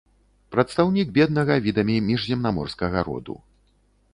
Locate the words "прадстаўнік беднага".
0.53-1.57